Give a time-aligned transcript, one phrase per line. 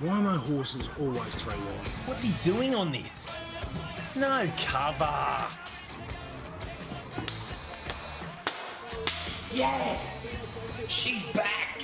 [0.00, 1.88] Why are my horses always three wide?
[2.06, 3.32] What's he doing on this?
[4.14, 5.44] No cover.
[9.52, 10.54] Yes!
[10.86, 11.82] She's back!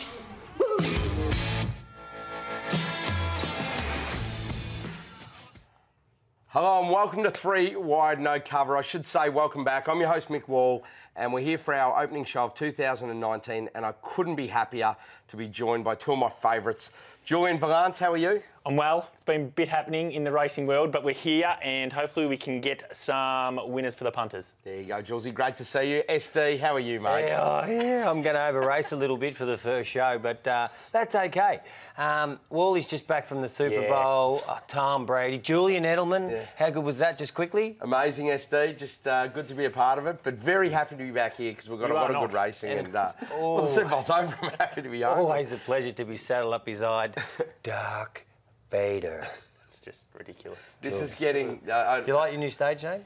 [6.51, 8.77] Hello and welcome to Three Wide No Cover.
[8.77, 9.89] I should say welcome back.
[9.89, 10.85] I'm your host Mick Wall
[11.17, 14.95] and we're here for our opening show of 2019 and I couldn't be happier
[15.27, 16.93] to be joined by two of my favourites.
[17.25, 18.43] Julian Valance, how are you?
[18.67, 19.11] I'm well.
[19.13, 22.39] It's been a bit happening in the racing world, but we're here and hopefully we
[22.39, 24.55] can get some winners for the punters.
[24.65, 25.35] There you go, Julesy.
[25.35, 26.03] Great to see you.
[26.09, 27.27] SD, how are you, mate?
[27.27, 30.19] Yeah, oh, yeah, I'm going to over race a little bit for the first show,
[30.19, 31.61] but uh, that's okay.
[31.99, 33.91] Um, Wally's just back from the Super Yeah.
[33.91, 34.43] Bowl.
[34.49, 36.31] Oh, Tom Brady, Julian Edelman.
[36.31, 36.45] Yeah.
[36.57, 37.19] How good was that?
[37.19, 37.77] Just quickly.
[37.83, 38.79] Amazing, SD.
[38.79, 41.37] Just uh, good to be a part of it, but very happy to be back
[41.37, 42.71] here because we've got You a lot are of good racing.
[42.71, 44.35] And And, uh, well, the Super Bowl's over.
[44.41, 45.19] I'm happy to be home.
[45.19, 47.15] Always a pleasure to be saddled up beside
[47.63, 48.25] Dark
[48.75, 49.27] Vader.
[49.67, 50.79] It's just ridiculous.
[50.83, 51.61] This is getting.
[51.69, 53.05] Uh, You like your new stage name?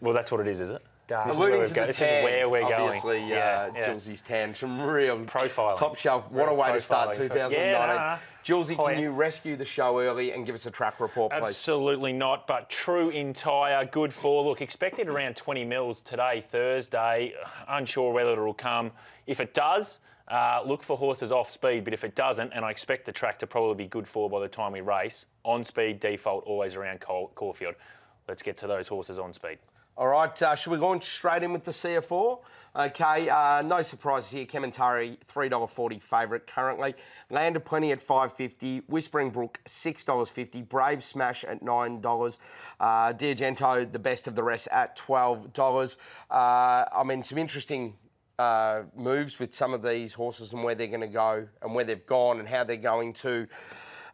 [0.00, 0.80] Well, that's what it is, is it?
[1.06, 1.26] Dark.
[1.26, 2.72] This is where Alluding we've to go- the this tan, is where we're going.
[2.74, 3.86] obviously, Yeah, uh, yeah.
[3.88, 5.76] Julesy's tan, some real Profiling.
[5.76, 6.30] top shelf.
[6.30, 7.28] What a way to start profiling.
[7.28, 7.58] 2019.
[7.60, 8.18] Yeah, nah.
[8.42, 9.00] Julesy, can end.
[9.02, 11.42] you rescue the show early and give us a track report, please?
[11.42, 14.42] Absolutely not, but true entire, good for.
[14.44, 17.34] Look, expected around 20 mils today, Thursday.
[17.68, 18.92] Unsure whether it'll come.
[19.26, 19.98] If it does,
[20.30, 23.38] uh, look for horses off speed, but if it doesn't, and I expect the track
[23.40, 27.00] to probably be good for by the time we race, on speed default always around
[27.00, 27.74] Caulfield.
[28.28, 29.58] Let's get to those horses on speed.
[29.96, 32.38] All right, uh, should we launch straight in with the CF4?
[32.76, 34.46] Okay, uh, no surprises here.
[34.46, 36.94] Kementari, $3.40 favourite currently.
[37.30, 38.84] Landed Plenty at $5.50.
[38.86, 40.68] Whispering Brook, $6.50.
[40.68, 42.38] Brave Smash at $9.
[42.78, 45.96] Uh, the best of the rest, at $12.
[46.30, 47.94] Uh, I mean, some interesting
[48.38, 51.84] uh, moves with some of these horses and where they're going to go and where
[51.84, 53.48] they've gone and how they're going to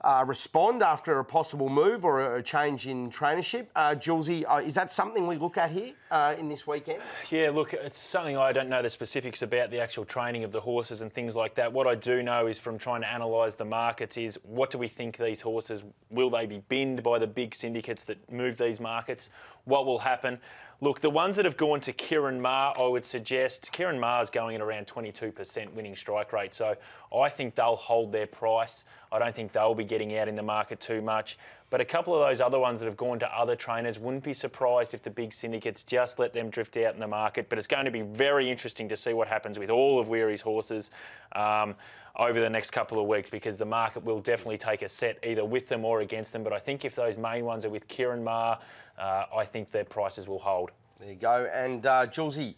[0.04, 3.66] uh, respond after a possible move or a, change in trainership.
[3.74, 7.00] Uh, Julesy, uh, is that something we look at here uh, in this weekend?
[7.30, 10.60] Yeah, look, it's something I don't know the specifics about the actual training of the
[10.60, 11.72] horses and things like that.
[11.72, 14.88] What I do know is from trying to analyse the markets is what do we
[14.88, 19.30] think these horses will they be binned by the big syndicates that move these markets?
[19.64, 20.38] What will happen?
[20.80, 24.54] Look, the ones that have gone to Ciaron Maher, I would suggest Kieran is going
[24.56, 26.52] at around 22% winning strike rate.
[26.52, 26.76] So
[27.14, 28.84] I think they'll hold their price.
[29.10, 31.38] I don't think they'll be getting out in the market too much.
[31.70, 34.34] But a couple of those other ones that have gone to other trainers wouldn't be
[34.34, 37.48] surprised if the big syndicates just let them drift out in the market.
[37.48, 40.40] But it's going to be very interesting to see what happens with all of Weir's
[40.40, 40.90] horses
[41.36, 41.76] um,
[42.16, 45.44] over the next couple of weeks because the market will definitely take a set either
[45.44, 46.42] with them or against them.
[46.42, 48.58] But I think if those main ones are with Ciaron Maher,
[48.98, 50.72] uh, I think their prices will hold.
[50.98, 51.48] There you go.
[51.54, 52.54] And uh, Julesy,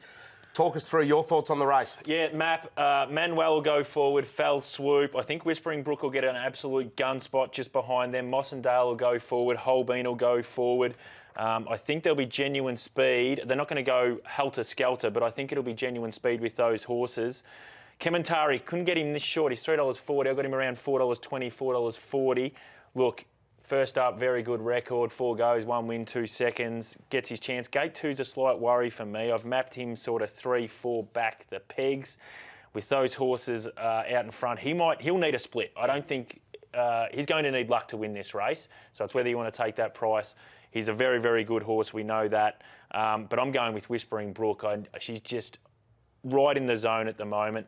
[0.56, 1.94] talk us through your thoughts on the race.
[2.06, 2.70] Yeah, map.
[2.78, 4.26] Uh, Manuel will go forward.
[4.26, 5.14] Fell swoop.
[5.14, 8.30] I think Whispering Brook will get an absolute gun spot just behind them.
[8.30, 9.58] Mossendale will go forward.
[9.58, 10.94] Holbein will go forward.
[11.36, 13.42] Um, I think there'll be genuine speed.
[13.44, 16.56] They're not going to go helter skelter, but I think it'll be genuine speed with
[16.56, 17.42] those horses.
[18.00, 19.52] Kementari couldn't get him this short.
[19.52, 20.30] He's three dollars forty.
[20.30, 22.54] I got him around four dollars twenty, four dollars forty.
[22.94, 23.26] Look,
[23.66, 25.12] first up, very good record.
[25.12, 26.96] Four goes, one win, two seconds.
[27.10, 27.66] Gets his chance.
[27.68, 29.30] Gate two's a slight worry for me.
[29.30, 32.16] I've mapped him sort of three, four back the pegs.
[32.72, 35.72] With those horses uh, out in front, he might he'll need a split.
[35.76, 36.40] I don't think
[36.74, 38.68] uh, he's going to need luck to win this race.
[38.92, 40.34] So it's whether you want to take that price.
[40.70, 41.94] He's a very, very good horse.
[41.94, 42.62] We know that.
[42.90, 44.62] Um, but I'm going with Whispering Brook.
[44.62, 45.58] I, she's just
[46.22, 47.66] right in the zone at the moment.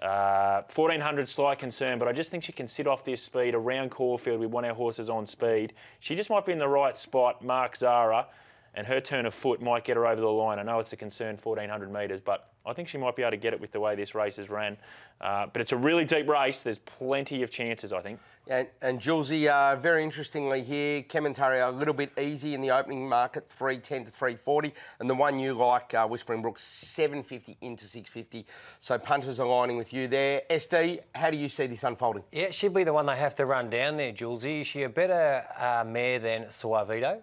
[0.00, 3.90] Uh, 1400 slight concern, but I just think she can sit off this speed around
[3.90, 4.40] Caulfield.
[4.40, 5.74] We want our horses on speed.
[5.98, 7.44] She just might be in the right spot.
[7.44, 8.26] Mark Zahra
[8.74, 10.58] and her turn of foot might get her over the line.
[10.58, 13.36] I know it's a concern, 1400 metres, but I think she might be able to
[13.36, 14.76] get it with the way this race is ran.
[15.20, 16.62] Uh, but it's a really deep race.
[16.62, 18.20] There's plenty of chances, I think.
[18.46, 23.08] And, and Julesy, uh, very interestingly here, Kementari a little bit easy in the opening
[23.08, 24.74] market, 310 to 340.
[24.98, 28.46] And the one you like, uh, Whispering Brook, 750 into 650.
[28.80, 30.42] So punters aligning with you there.
[30.50, 32.24] SD, how do you see this unfolding?
[32.32, 34.62] Yeah, she'd be the one they have to run down there, Julesy.
[34.62, 37.20] Is she a better uh, mare than Suavito,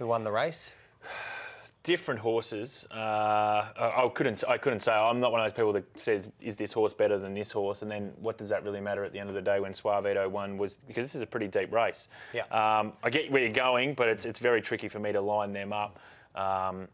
[0.00, 0.70] who won the race?
[1.82, 2.86] different horses.
[2.90, 4.42] Uh, I I couldn't.
[4.48, 4.92] I couldn't say.
[4.92, 7.82] I'm not one of those people that says, "Is this horse better than this horse?"
[7.82, 10.28] And then, what does that really matter at the end of the day when Suavito
[10.28, 10.58] won?
[10.58, 12.08] Was because this is a pretty deep race.
[12.32, 12.42] Yeah.
[12.50, 15.52] Um, I get where you're going, but it's it's very tricky for me to line
[15.52, 15.98] them up.
[16.34, 16.88] Um,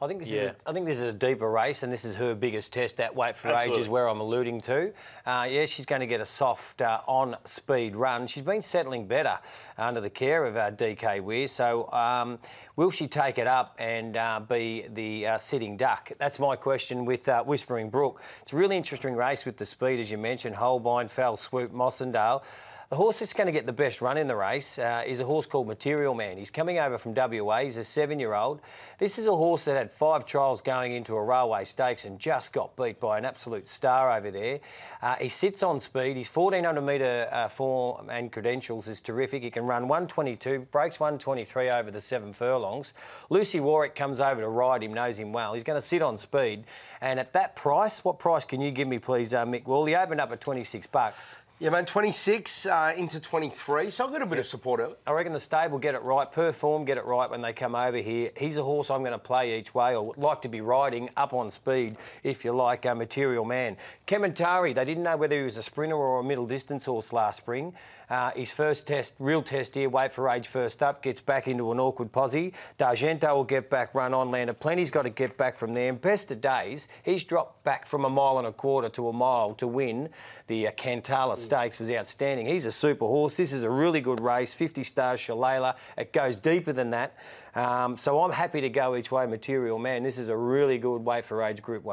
[0.00, 2.14] I think this is a, I think this is a deeper race, and this is
[2.14, 2.98] her biggest test.
[2.98, 3.82] That weight for age Absolutely.
[3.82, 4.92] is where I'm alluding to.
[5.26, 8.28] Uh, yeah, she's going to get a soft uh, on-speed run.
[8.28, 9.40] She's been settling better
[9.76, 11.48] under the care of uh, DK Weir.
[11.48, 12.38] So, um,
[12.76, 16.12] will she take it up and uh, be the uh, sitting duck?
[16.18, 18.22] That's my question with uh, Whispering Brook.
[18.42, 20.54] It's a really interesting race with the speed, as you mentioned.
[20.54, 22.44] Holbein, Fell, Swoop, Mossendale.
[22.90, 25.24] The horse that's going to get the best run in the race uh, is a
[25.26, 26.38] horse called Material Man.
[26.38, 27.58] He's coming over from WA.
[27.58, 28.62] He's a seven-year-old.
[28.98, 32.54] This is a horse that had five trials going into a railway stakes and just
[32.54, 34.60] got beat by an absolute star over there.
[35.02, 36.16] Uh, he sits on speed.
[36.16, 39.42] His 1400 metre uh, form and credentials is terrific.
[39.42, 42.94] He can run 122, breaks 123 over the seven furlongs.
[43.28, 45.52] Lucy Warwick comes over to ride him, knows him well.
[45.52, 46.64] He's going to sit on speed.
[47.02, 49.66] And at that price, what price can you give me, please, uh, Mick?
[49.66, 51.36] Well, he opened up at 26 bucks.
[51.60, 54.96] Yeah, man, 26 uh, into 23, so I've got a bit of support.
[55.04, 57.96] I reckon the stable get it right, perform get it right when they come over
[57.96, 58.30] here.
[58.36, 61.10] He's a horse I'm going to play each way, or would like to be riding
[61.16, 63.76] up on speed, if you like, a material man.
[64.06, 67.38] Kementari, they didn't know whether he was a sprinter or a middle distance horse last
[67.38, 67.74] spring.
[68.10, 71.70] Uh, his first test, real test here, wait for age first up, gets back into
[71.72, 72.52] an awkward posse.
[72.78, 74.54] D'Argento will get back, run on, Lander.
[74.54, 75.90] Plenty's got to get back from there.
[75.90, 79.12] And best of days, he's dropped back from a mile and a quarter to a
[79.12, 80.08] mile to win
[80.48, 82.46] the uh, Cantala Stakes was outstanding.
[82.46, 83.36] He's a super horse.
[83.36, 84.54] This is a really good race.
[84.54, 85.76] 50 stars Shalala.
[85.96, 87.16] It goes deeper than that.
[87.54, 90.02] Um, so I'm happy to go each way, Material Man.
[90.02, 91.84] This is a really good way for age Group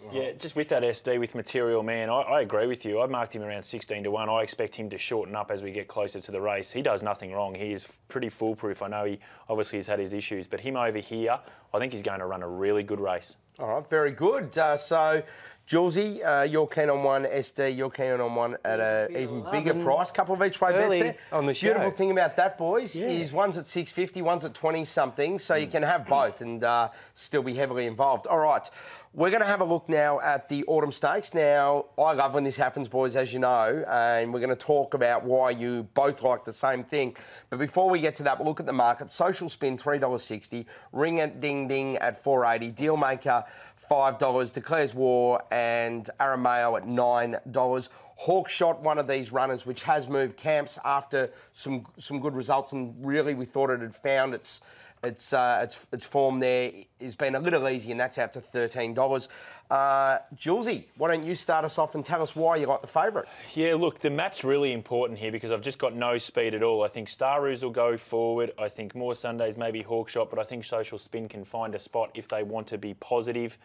[0.00, 0.14] 1.
[0.14, 3.00] Yeah, just with that SD with Material Man, I, I, agree with you.
[3.00, 4.28] I marked him around 16 to 1.
[4.28, 6.72] I expect him to shorten up as we get closer to the race.
[6.72, 7.54] He does nothing wrong.
[7.54, 8.82] He is pretty foolproof.
[8.82, 9.18] I know he
[9.48, 11.38] obviously has had his issues, but him over here,
[11.72, 13.36] I think he's going to run a really good race.
[13.58, 14.56] All right, very good.
[14.56, 15.20] Uh, so,
[15.68, 17.24] Julesy, uh, you're keen on one.
[17.24, 20.12] SD, you're keen on one at an even bigger price.
[20.12, 21.16] Couple of each way bets there.
[21.32, 21.66] on the show.
[21.66, 23.08] Beautiful thing about that, boys, yeah.
[23.08, 25.60] is one's at 650, one's at 20 something, so mm.
[25.60, 28.28] you can have both and uh, still be heavily involved.
[28.28, 28.70] All right.
[29.18, 31.34] We're going to have a look now at the Autumn Stakes.
[31.34, 34.94] Now, I love when this happens, boys, as you know, and we're going to talk
[34.94, 37.16] about why you both like the same thing.
[37.50, 39.10] But before we get to that, we'll look at the market.
[39.10, 40.66] Social Spin, $3.60.
[40.92, 42.76] Ring a Ding Ding at $4.80.
[42.76, 43.44] Dealmaker,
[43.90, 44.52] $5.
[44.52, 47.88] Declares War and Arameo at $9.
[48.20, 52.94] Hawkshot, one of these runners, which has moved camps after some some good results, and
[53.06, 54.60] really we thought it had found its
[55.02, 58.40] its, uh, its, its form there has been a little easy, and that's out to
[58.40, 59.28] $13.
[59.70, 62.86] Uh, Julesy, why don't you start us off and tell us why you like the
[62.86, 63.28] favourite?
[63.54, 66.82] Yeah, look, the map's really important here because I've just got no speed at all.
[66.82, 68.52] I think Star will go forward.
[68.58, 72.10] I think more Sundays, maybe Hawkshot, but I think Social Spin can find a spot
[72.14, 73.58] if they want to be positive.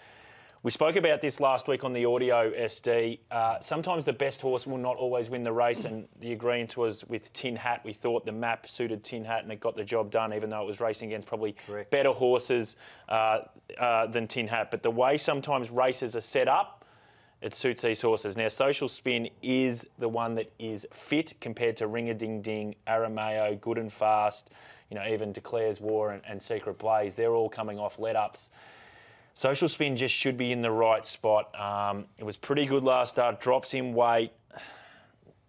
[0.64, 3.20] We spoke about this last week on the audio SD.
[3.30, 7.04] Uh, sometimes the best horse will not always win the race, and the agreement was
[7.10, 7.82] with Tin Hat.
[7.84, 10.62] We thought the map suited Tin Hat and it got the job done, even though
[10.62, 11.92] it was racing against probably Correct.
[11.92, 12.78] better horses
[13.10, 13.40] uh,
[13.78, 14.72] uh, than Tin Hat.
[14.72, 16.86] But the way sometimes races are set up,
[17.42, 18.38] it suits these horses.
[18.38, 22.76] Now, Social Spin is the one that is fit compared to Ring a Ding Ding,
[22.88, 24.50] Arameo, Good and Fast,
[24.90, 27.16] you know, even Declares War and, and Secret Blaze.
[27.16, 28.50] They're all coming off let ups.
[29.36, 31.60] Social spin just should be in the right spot.
[31.60, 34.32] Um, it was pretty good last start, drops in weight.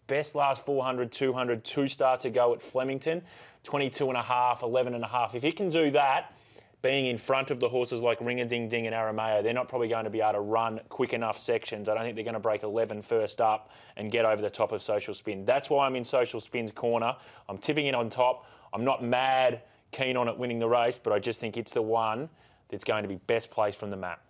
[0.06, 3.22] Best last 400, 200, two starts ago at Flemington,
[3.62, 5.34] 22 and a half, 11 and a half.
[5.34, 6.32] If he can do that,
[6.80, 9.68] being in front of the horses like Ring a Ding Ding and Aramayo, they're not
[9.68, 11.88] probably going to be able to run quick enough sections.
[11.88, 14.72] I don't think they're going to break 11 first up and get over the top
[14.72, 15.46] of Social Spin.
[15.46, 17.16] That's why I'm in Social Spin's corner.
[17.48, 18.46] I'm tipping it on top.
[18.72, 21.82] I'm not mad keen on it winning the race, but I just think it's the
[21.82, 22.28] one
[22.68, 24.20] that's going to be best placed from the map.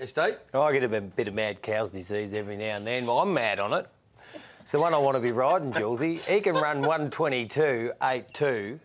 [0.00, 0.38] Estate?
[0.52, 3.06] Oh, I get a bit of mad cow's disease every now and then.
[3.06, 3.86] Well, I'm mad on it.
[4.60, 6.20] It's the one I want to be riding, Julesy.
[6.20, 8.80] He can run 122, 8-2,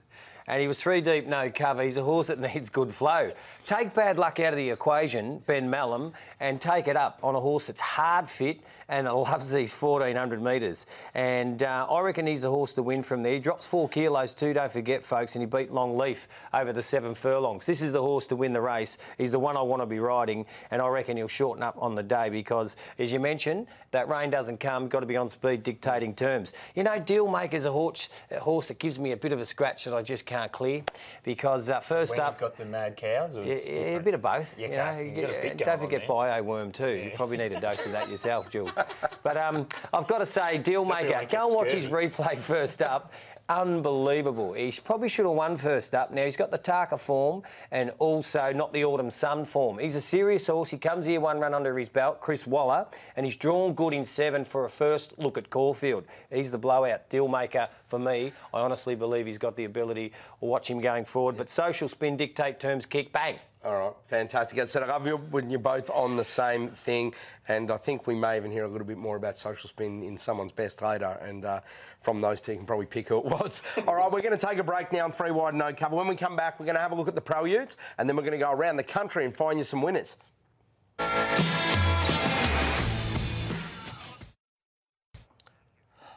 [0.50, 1.84] and he was three deep, no cover.
[1.84, 3.32] He's a horse that needs good flow.
[3.65, 7.39] Take bad luck out of the equation, Ben Melham, and take it up on a
[7.39, 10.88] horse that's hard fit and loves these 1400 metres.
[11.13, 13.34] And uh, I reckon he's a horse to win from there.
[13.34, 17.13] He drops four kilos too, don't forget, folks, and he beat Longleaf over the seven
[17.13, 17.68] furlongs.
[17.68, 18.98] This is the horse to win the race.
[19.20, 21.94] He's the one I want to be riding, and I reckon he'll shorten up on
[21.94, 25.62] the day because, as you mentioned, that rain doesn't come, got to be on speed
[25.62, 26.53] dictating terms.
[26.75, 29.86] You know, Dealmaker's a horse, a horse that gives me a bit of a scratch
[29.86, 30.84] that I just can't clear
[31.24, 32.34] because uh, first when up.
[32.34, 33.38] You've got the mad cows?
[33.38, 34.60] Or yeah, a bit of both.
[34.60, 36.88] You, know, you get, don't forget Bioworm too.
[36.88, 37.05] Yeah.
[37.05, 38.77] You probably need a dose of that yourself, Jules.
[39.24, 43.12] But um, I've got to say, Dealmaker, go and watch his replay first up
[43.50, 44.53] unbelievable.
[44.53, 46.12] He probably should have won first up.
[46.12, 47.41] Now, he's got the Tarka form
[47.72, 49.79] and also not the Autumn Sun form.
[49.79, 50.70] He's a serious horse.
[50.70, 54.06] He comes here one run under his belt, Chris Waller, and he's drawn good in
[54.06, 56.06] seven for a first look at Caulfield.
[56.32, 58.32] He's the blowout deal maker for me.
[58.53, 60.13] I honestly believe he's got the ability.
[60.39, 61.36] We'll watch him going forward.
[61.36, 63.38] But social spin, dictate terms, kick, bang.
[63.62, 64.58] All right, fantastic.
[64.58, 67.13] I said I love you when you're both on the same thing,
[67.50, 70.18] and I think we may even hear a little bit more about social spin in
[70.18, 71.18] someone's best later.
[71.22, 71.60] And uh,
[72.00, 73.62] from those two, you can probably pick who it was.
[73.88, 75.98] All right, we're going to take a break now on three wide no cover.
[75.98, 78.16] When we come back, we're going to have a look at the Preludes, and then
[78.16, 80.16] we're going to go around the country and find you some winners.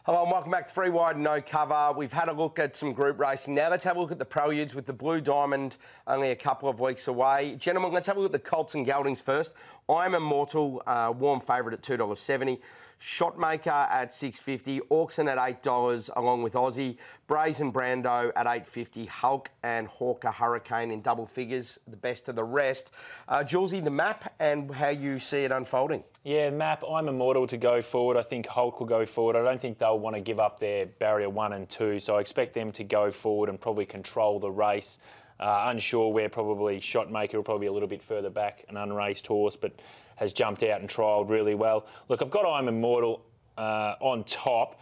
[0.05, 1.93] Hello and welcome back to Three Wide No Cover.
[1.97, 3.55] We've had a look at some group racing.
[3.55, 5.77] Now let's have a look at the preludes with the Blue Diamond
[6.09, 7.55] only a couple of weeks away.
[7.55, 9.53] Gentlemen, let's have a look at the Colts and Geldings first.
[9.89, 12.59] I'm Immortal, uh, warm favourite at $2.70.
[13.03, 19.89] Shotmaker at 650, Auction at $8 along with Aussie, Brazen Brando at 850, Hulk and
[19.89, 22.93] Hawker Hurricane in double figures, the best of the rest.
[23.29, 26.05] Uh, Julesy, the map and how you see it unfolding.
[26.23, 26.85] Yeah, map.
[26.89, 28.17] I'm immortal to go forward.
[28.17, 29.35] I think Hulk will go forward.
[29.35, 32.21] I don't think they'll want to give up their barrier one and two, so I
[32.21, 35.01] expect them to go forward and probably control the race.
[35.41, 39.27] Uh, unsure where probably Shotmaker will probably be a little bit further back, an unraced
[39.27, 39.73] horse, but
[40.23, 41.87] has jumped out and trialled really well.
[42.09, 43.23] Look, I've got I'm Immortal
[43.59, 44.81] uh, on top.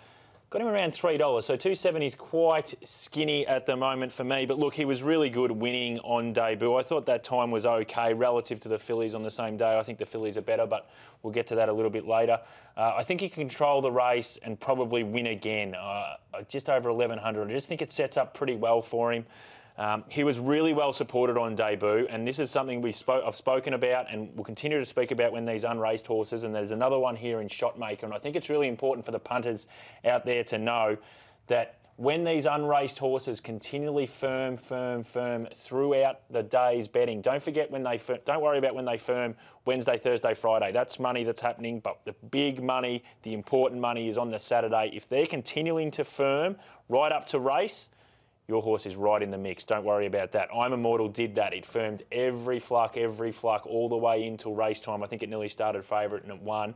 [0.50, 4.24] Got him around three dollars, so two seventy is quite skinny at the moment for
[4.24, 4.46] me.
[4.46, 6.74] But look, he was really good winning on debut.
[6.74, 9.78] I thought that time was okay relative to the fillies on the same day.
[9.78, 10.90] I think the fillies are better, but
[11.22, 12.40] we'll get to that a little bit later.
[12.76, 16.14] Uh, I think he can control the race and probably win again, uh,
[16.48, 17.48] just over eleven hundred.
[17.48, 19.26] I just think it sets up pretty well for him.
[19.80, 23.34] Um, he was really well supported on debut, and this is something we spoke, I've
[23.34, 26.44] spoken about and will continue to speak about when these unraced horses.
[26.44, 29.18] And there's another one here in Shotmaker, and I think it's really important for the
[29.18, 29.66] punters
[30.04, 30.98] out there to know
[31.46, 37.70] that when these unraced horses continually firm, firm, firm throughout the day's betting, don't forget
[37.70, 39.34] when they don't worry about when they firm
[39.64, 40.72] Wednesday, Thursday, Friday.
[40.72, 44.90] That's money that's happening, but the big money, the important money is on the Saturday.
[44.92, 46.56] If they're continuing to firm
[46.90, 47.88] right up to race,
[48.50, 49.64] your horse is right in the mix.
[49.64, 50.48] Don't worry about that.
[50.52, 51.54] I'm Immortal did that.
[51.54, 55.04] It firmed every fluck, every fluck, all the way into race time.
[55.04, 56.74] I think it nearly started favourite and it won.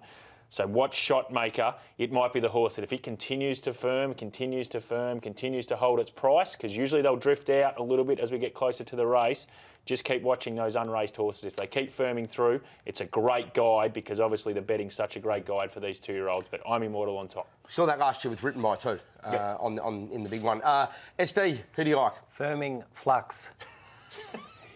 [0.55, 1.75] So watch Shotmaker.
[1.99, 5.67] It might be the horse that if it continues to firm, continues to firm, continues
[5.67, 8.55] to hold its price, because usually they'll drift out a little bit as we get
[8.55, 9.49] closer to the race.
[9.85, 11.45] Just keep watching those unraced horses.
[11.45, 15.19] If they keep firming through, it's a great guide because obviously the betting's such a
[15.19, 16.47] great guide for these two-year-olds.
[16.47, 17.51] But I'm immortal on top.
[17.69, 19.59] Saw that last year with Written by too uh, yep.
[19.59, 20.63] on, on in the big one.
[20.63, 20.87] Uh,
[21.19, 22.13] SD, who do you like?
[22.39, 23.51] Firming Flux.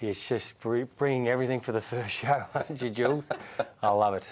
[0.00, 3.30] It's just bringing everything for the first show, aren't you, Jules?
[3.82, 4.30] I love it.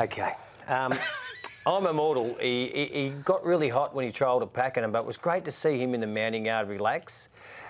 [0.00, 0.32] Okay.
[0.68, 0.94] Um,
[1.66, 2.36] I'm immortal.
[2.40, 5.44] He, he, he, got really hot when he trialled at Pakenham, but it was great
[5.44, 7.28] to see him in the mounting yard relax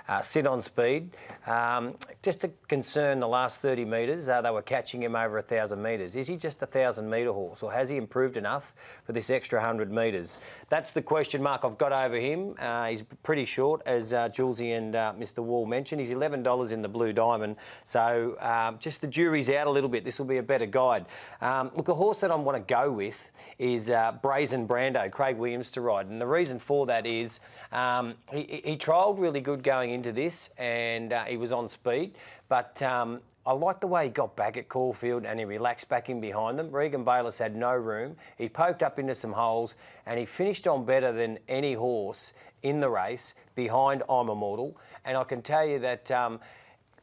[0.09, 1.11] uh, sit on speed.
[1.47, 5.81] Um, just a concern the last 30 metres, uh, they were catching him over 1,000
[5.81, 6.17] metres.
[6.17, 8.75] Is he just a 1,000 metre horse or has he improved enough
[9.05, 10.39] for this extra 100 metres?
[10.69, 12.55] That's the question mark I've got over him.
[12.59, 16.01] Uh, he's pretty short, as uh, Julesy and uh, Mr Wall mentioned.
[16.01, 17.57] He's $11 in the Blue Diamond.
[17.85, 20.05] So um, just the jury's out a little bit.
[20.05, 21.07] This will be a better guide.
[21.41, 25.37] Um, look, a horse that I want to go with is uh, Brazen Brando, Craig
[25.37, 26.07] Williams to ride.
[26.07, 27.41] And the reason for that is
[27.73, 32.15] um, he, he trialled really good going into this and uh, he was on speed,
[32.49, 36.09] but um, I like the way he got back at Caulfield and he relaxed back
[36.09, 36.71] in behind them.
[36.71, 38.15] Regan Bayliss had no room.
[38.37, 39.75] He poked up into some holes
[40.07, 44.77] and he finished on better than any horse in the race behind I'm Immortal.
[45.05, 46.39] And I can tell you that um,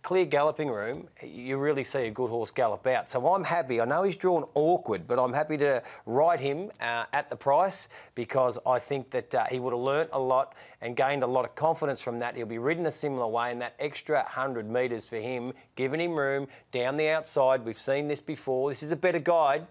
[0.06, 3.10] clear galloping room, you really see a good horse gallop out.
[3.10, 3.82] So I'm happy.
[3.82, 7.88] I know he's drawn awkward, but I'm happy to ride him uh, at the price
[8.14, 11.44] because I think that uh, he would have learnt a lot and gained a lot
[11.44, 12.36] of confidence from that.
[12.36, 16.14] He'll be ridden a similar way, and that extra 100 metres for him, giving him
[16.14, 17.66] room down the outside.
[17.66, 18.70] We've seen this before.
[18.70, 19.66] This is a better guide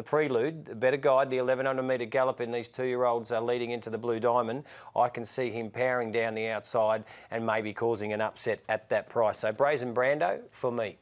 [0.00, 3.42] the prelude, the better guide, the 1100 metre gallop in these two year olds are
[3.42, 4.64] leading into the Blue Diamond.
[4.96, 9.10] I can see him powering down the outside and maybe causing an upset at that
[9.10, 9.40] price.
[9.40, 10.96] So Brazen Brando for me.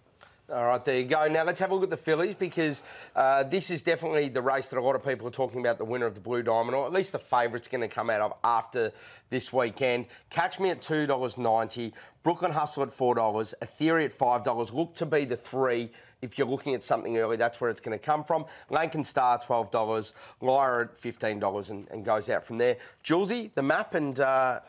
[0.53, 1.29] All right, there you go.
[1.29, 2.83] Now let's have a look at the fillies because
[3.15, 5.85] uh, this is definitely the race that a lot of people are talking about the
[5.85, 8.33] winner of the Blue Diamond, or at least the favourite's going to come out of
[8.43, 8.91] after
[9.31, 10.07] this weekend.
[10.29, 11.93] Catch me at $2.90,
[12.25, 14.73] Brooklyn Hustle at $4, Ethereal at $5.
[14.73, 17.97] Look to be the three if you're looking at something early, that's where it's going
[17.97, 18.45] to come from.
[18.71, 20.13] Lankan Star, $12.
[20.41, 22.77] Lyra at $15 and, and goes out from there.
[23.05, 24.61] Julesy, the map and uh,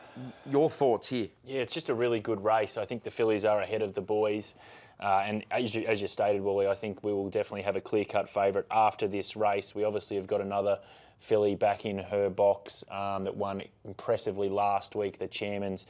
[0.48, 1.28] your thoughts here.
[1.44, 2.76] Yeah, it's just a really good race.
[2.76, 4.54] I think the fillies are ahead of the boys.
[5.00, 7.80] Uh, and as you, as you stated, Wally, I think we will definitely have a
[7.80, 9.74] clear cut favourite after this race.
[9.74, 10.78] We obviously have got another
[11.18, 15.86] filly back in her box um, that won impressively last week, the chairman's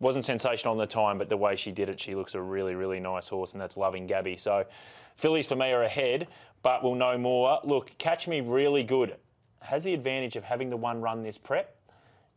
[0.00, 2.74] wasn't sensational on the time, but the way she did it, she looks a really,
[2.74, 4.36] really nice horse, and that's Loving Gabby.
[4.38, 4.64] So,
[5.20, 6.26] fillies for me are ahead,
[6.62, 7.60] but we'll know more.
[7.62, 9.16] Look, Catch Me really good.
[9.60, 11.76] Has the advantage of having the one run this prep,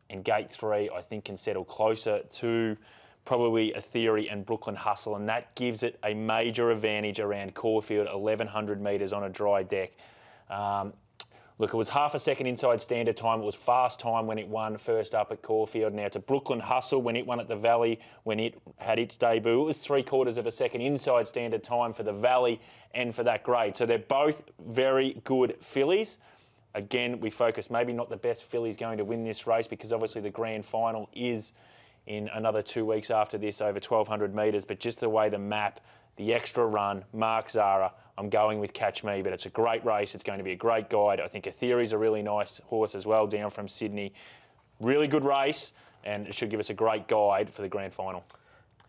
[0.10, 2.78] and gate three, I think, can settle closer to
[3.26, 8.08] probably a theory and Brooklyn Hustle, and that gives it a major advantage around Caulfield,
[8.08, 9.92] 1100 metres on a dry deck.
[10.50, 10.94] Um,
[11.60, 13.42] Look, it was half a second inside standard time.
[13.42, 15.94] It was fast time when it won first up at Caulfield.
[15.94, 19.16] Now it's a Brooklyn hustle when it won at the Valley when it had its
[19.16, 19.62] debut.
[19.62, 22.60] It was three quarters of a second inside standard time for the Valley
[22.94, 23.78] and for that grade.
[23.78, 26.18] So they're both very good fillies.
[26.74, 30.22] Again, we focus maybe not the best fillies going to win this race because obviously
[30.22, 31.52] the grand final is
[32.08, 35.80] in another two weeks after this over 1200 metres, but just the way the map,
[36.16, 40.14] the extra run, Mark Zahra, I'm going with Catch Me, but it's a great race.
[40.14, 41.20] It's going to be a great guide.
[41.20, 44.14] I think Ethereal's a really nice horse as well, down from Sydney.
[44.80, 48.24] Really good race, and it should give us a great guide for the grand final.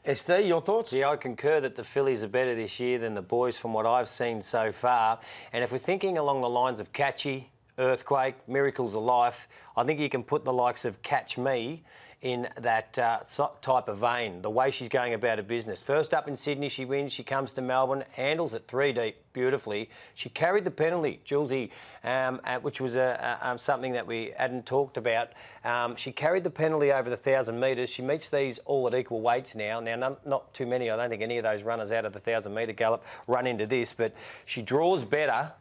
[0.06, 0.92] SD, your thoughts?
[0.92, 3.86] Yeah, I concur that the fillies are better this year than the boys from what
[3.86, 5.18] I've seen so far.
[5.50, 10.00] And if we're thinking along the lines of Catchy, Earthquake, Miracles of Life, I think
[10.00, 11.82] you can put the likes of Catch Me
[12.24, 13.18] in that uh,
[13.60, 15.82] type of vein, the way she's going about her business.
[15.82, 17.12] First up in Sydney, she wins.
[17.12, 19.90] She comes to Melbourne, handles it three deep beautifully.
[20.14, 21.68] She carried the penalty, Julesy,
[22.02, 25.32] um, which was a, a, um, something that we hadn't talked about.
[25.66, 27.90] Um, she carried the penalty over the 1,000 metres.
[27.90, 29.80] She meets these all at equal weights now.
[29.80, 30.88] Now, none, not too many.
[30.88, 33.66] I don't think any of those runners out of the 1,000 metre gallop run into
[33.66, 34.14] this, but
[34.46, 35.52] she draws better.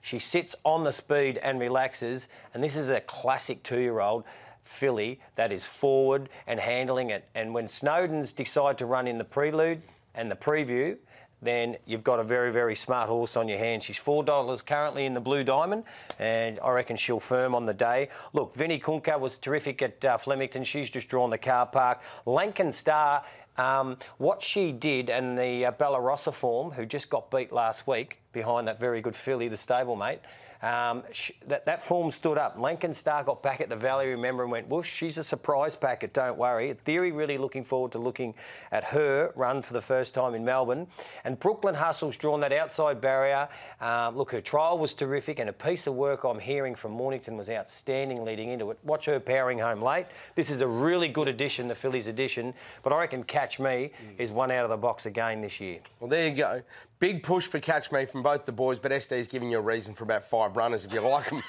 [0.00, 4.22] She sits on the speed and relaxes, and this is a classic two-year-old
[4.64, 7.28] filly that is forward and handling it.
[7.34, 9.82] And when Snowdens decide to run in the prelude
[10.14, 10.96] and the preview,
[11.42, 13.84] then you've got a very, very smart horse on your hands.
[13.84, 15.82] She's $4 currently in the Blue Diamond,
[16.18, 18.08] and I reckon she'll firm on the day.
[18.32, 20.62] Look, Vinnie Kunka was terrific at uh, Flemington.
[20.62, 22.00] She's just drawn the car park.
[22.26, 23.24] Lankan Star,
[23.58, 27.88] um, what she did, and the uh, Bella Rossa form, who just got beat last
[27.88, 30.20] week behind that very good filly, the stablemate,
[30.62, 31.02] um,
[31.46, 32.56] that, that form stood up.
[32.56, 36.12] Lankan Star got back at the Valley, remember, and went, Bush, she's a surprise packet,
[36.12, 36.72] don't worry.
[36.74, 38.34] Theory really looking forward to looking
[38.70, 40.86] at her run for the first time in Melbourne.
[41.24, 43.48] And Brooklyn Hustle's drawn that outside barrier.
[43.80, 47.36] Um, look, her trial was terrific, and a piece of work I'm hearing from Mornington
[47.36, 48.78] was outstanding leading into it.
[48.84, 50.06] Watch her powering home late.
[50.36, 54.30] This is a really good addition, the fillies addition, but I reckon Catch Me is
[54.30, 55.78] one out of the box again this year.
[55.98, 56.62] Well, there you go.
[57.02, 59.92] Big push for Catch Me from both the boys, but SD's giving you a reason
[59.92, 61.42] for about five runners if you like them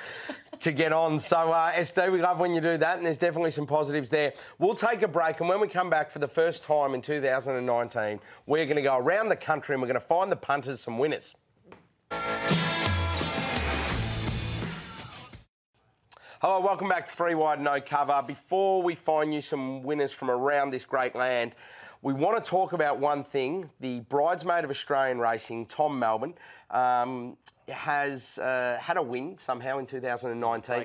[0.61, 1.19] to get on.
[1.19, 4.33] So, uh, SD, we love when you do that, and there's definitely some positives there.
[4.57, 8.19] We'll take a break, and when we come back for the first time in 2019,
[8.47, 10.97] we're going to go around the country and we're going to find the punters some
[10.97, 11.35] winners.
[16.41, 18.23] Hello, welcome back to Three Wide No Cover.
[18.25, 21.53] Before we find you some winners from around this great land,
[22.03, 23.69] we want to talk about one thing.
[23.79, 26.33] The bridesmaid of Australian racing, Tom Melbourne,
[26.69, 27.37] um,
[27.69, 30.75] has uh, had a win somehow in 2019.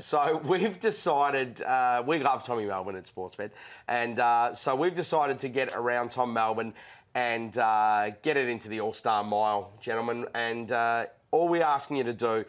[0.00, 3.52] So we've decided, uh, we love Tommy Melbourne at Sportsbet,
[3.86, 6.74] and uh, so we've decided to get around Tom Melbourne
[7.14, 10.26] and uh, get it into the All Star Mile, gentlemen.
[10.34, 12.44] And uh, all we're asking you to do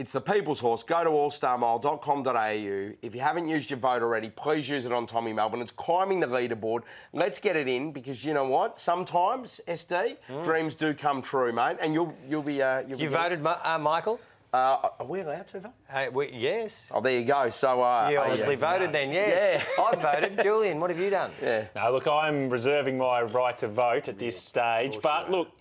[0.00, 0.82] it's the people's horse.
[0.82, 2.96] Go to allstarmile.com.au.
[3.02, 5.60] If you haven't used your vote already, please use it on Tommy Melbourne.
[5.60, 6.84] It's climbing the leaderboard.
[7.12, 8.80] Let's get it in because you know what?
[8.80, 10.42] Sometimes SD mm.
[10.42, 11.76] dreams do come true, mate.
[11.82, 12.62] And you'll you'll be.
[12.62, 14.18] Uh, you'll you be voted, uh, Michael.
[14.54, 15.72] Uh, are we allowed to vote?
[15.88, 16.86] Hey, we, yes.
[16.90, 17.50] Oh, there you go.
[17.50, 19.64] So uh, you obviously yeah, voted then, yes.
[19.78, 19.84] Yeah.
[19.84, 20.40] I voted.
[20.42, 21.30] Julian, what have you done?
[21.40, 21.66] Yeah.
[21.76, 24.98] No, look, I'm reserving my right to vote at this stage.
[25.00, 25.52] But look,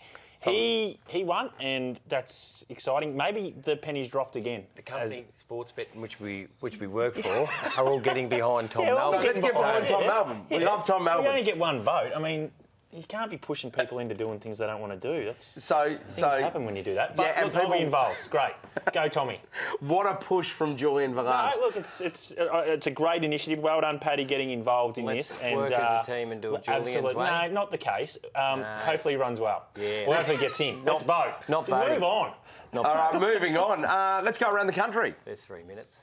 [0.41, 3.15] he he won, and that's exciting.
[3.15, 4.63] Maybe the pennies dropped again.
[4.75, 5.43] The company as...
[5.43, 9.21] Sportsbet, which we which we work for, are all getting behind Tom yeah, Melbourne.
[9.21, 10.45] Let's get behind Tom Melbourne.
[10.49, 11.25] We love Tom Melbourne.
[11.25, 12.11] We only get one vote.
[12.15, 12.51] I mean,
[12.91, 15.25] you can't be pushing people into doing things they don't want to do.
[15.25, 15.85] That's so.
[15.85, 17.15] Things so happen when you do that.
[17.15, 17.73] But yeah, look, people...
[17.73, 18.15] I'll involved.
[18.17, 18.53] It's great.
[18.93, 19.41] Go, Tommy.
[19.79, 21.55] what a push from Julian Valance.
[21.55, 23.59] No, look, it's it's uh, it's a great initiative.
[23.59, 25.37] Well done, Paddy, getting involved in Let's this.
[25.41, 27.15] And work uh, as a team and do it Julian's absolutely.
[27.15, 27.47] way.
[27.47, 28.17] No, not the case.
[28.35, 28.75] Um, no.
[28.79, 29.67] Hopefully, he runs well.
[29.77, 30.07] Yeah.
[30.07, 30.83] Well, hopefully, he gets in.
[30.85, 31.35] Let's vote.
[31.47, 31.89] Not vote.
[31.89, 32.33] Move on.
[32.73, 33.83] Not All right, moving on.
[33.83, 35.15] Uh, let's go around the country.
[35.25, 36.01] There's three minutes.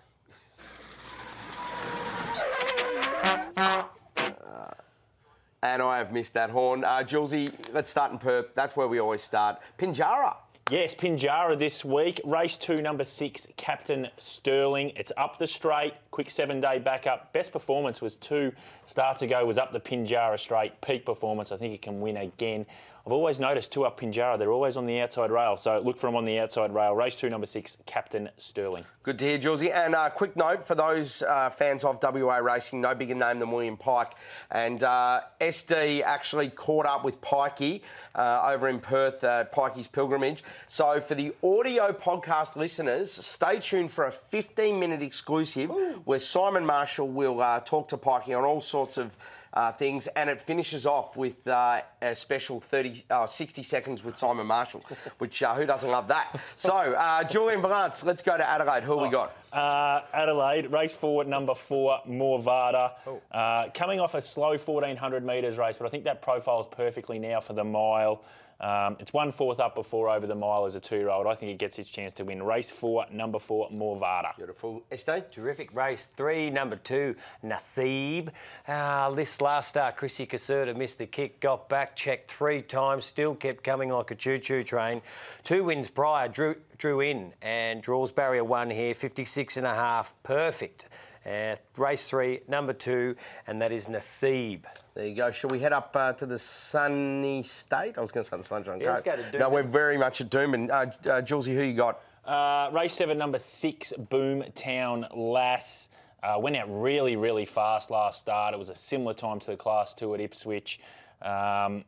[5.63, 6.85] And I have missed that horn.
[6.85, 8.55] Uh, Julesy, let's start in Perth.
[8.55, 9.59] That's where we always start.
[9.79, 10.37] Pinjarra.
[10.69, 12.21] Yes, Pinjarra this week.
[12.25, 14.91] Race two, number six, Captain Sterling.
[14.97, 17.33] It's up the straight, quick seven day backup.
[17.33, 18.53] Best performance was two
[18.85, 20.81] starts ago, was up the Pinjarra straight.
[20.81, 21.53] Peak performance.
[21.53, 22.67] I think it can win again.
[23.07, 25.57] I've always noticed two up Pinjarra, they're always on the outside rail.
[25.57, 26.93] So look for them on the outside rail.
[26.93, 28.85] Race two, number six, Captain Sterling.
[29.05, 29.73] Good to hear, Julesy.
[29.73, 33.39] And a uh, quick note for those uh, fans of WA racing, no bigger name
[33.39, 34.15] than William Pike.
[34.51, 37.83] And uh, SD actually caught up with Pikey
[38.17, 40.43] uh, over in Perth, uh, Pikey's pilgrimage.
[40.67, 46.03] So for the audio podcast listeners, stay tuned for a 15 minute exclusive Ooh.
[46.07, 49.17] where Simon Marshall will uh, talk to Pikey on all sorts of
[49.57, 54.15] uh, things, and it finishes off with uh, a special 30, uh, 60 seconds with
[54.15, 54.85] Simon Marshall,
[55.19, 56.39] which uh, who doesn't love that?
[56.57, 58.83] So, uh, Julian Valance, let's go to Adelaide.
[58.83, 59.35] Who oh, we got?
[59.51, 62.93] Uh, Adelaide, race forward number four, Morvada.
[63.07, 63.71] Oh.
[63.73, 67.55] coming off a slow 1400 metres race, but I think that profiles perfectly now for
[67.55, 68.23] the mile.
[68.61, 71.27] Um, it's one fourth up before over the mile as a two-year-old.
[71.27, 72.43] I think it gets its chance to win.
[72.43, 74.35] Race four, number four, Morvada.
[74.37, 74.83] Beautiful.
[74.91, 75.23] Estee?
[75.31, 76.09] Terrific race.
[76.17, 77.15] Three, number two,
[77.45, 78.31] Nasib.
[78.67, 83.35] Uh, this last start, Chrissy Caserta missed the kick, got back, checked three times, still
[83.35, 85.03] kept coming like a choo-choo train.
[85.45, 90.15] Two wins prior, drew, drew in and draws barrier one here, 56 and a half,
[90.23, 90.87] perfect.
[91.27, 94.61] Uh, race three, number two, and that is Nasib.
[94.95, 95.31] There you go.
[95.33, 97.99] Shall we head up uh, to the sunny state?
[97.99, 99.17] I was going to say the Sunshine Yeah, let's Coast.
[99.17, 99.53] go to No, Doomben.
[99.53, 100.71] we're very much at Doomben.
[100.71, 100.75] Uh,
[101.11, 102.01] uh, Julesy, who you got?
[102.25, 105.89] Uh, race seven, number six, Boomtown Lass.
[106.23, 108.55] Uh, went out really, really fast last start.
[108.55, 110.81] It was a similar time to the Class 2 at Ipswich.
[111.23, 111.85] Um,